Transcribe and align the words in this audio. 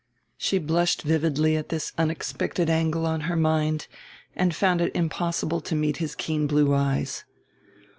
She 0.35 0.57
blushed 0.57 1.03
vividly 1.03 1.55
at 1.55 1.69
this 1.69 1.93
unexpected 1.95 2.71
angle 2.71 3.05
on 3.05 3.21
her 3.29 3.35
mind 3.35 3.85
and 4.35 4.51
found 4.55 4.81
it 4.81 4.95
impossible 4.95 5.61
to 5.61 5.75
meet 5.75 5.97
his 5.97 6.15
keen 6.15 6.47
blue 6.47 6.73
eyes. 6.73 7.23